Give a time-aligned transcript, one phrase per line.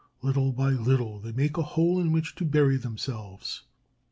[0.23, 3.61] Little by little, they make a hole in which to bury themselves.